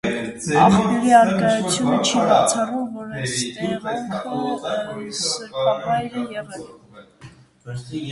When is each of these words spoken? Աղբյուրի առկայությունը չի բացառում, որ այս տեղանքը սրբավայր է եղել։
Աղբյուրի 0.59 1.11
առկայությունը 1.17 1.97
չի 2.07 2.23
բացառում, 2.29 2.87
որ 3.01 3.11
այս 3.19 3.35
տեղանքը 3.57 5.05
սրբավայր 5.19 6.17
է 6.23 6.25
եղել։ 6.37 6.65